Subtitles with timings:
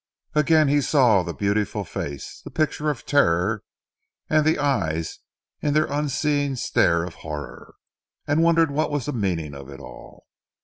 [0.33, 3.61] Again he saw the beautiful face, the picture of terror
[4.31, 5.19] and the eyes
[5.61, 7.75] in their unseeing stare of horror,
[8.25, 10.25] and wondered what was the meaning of it all.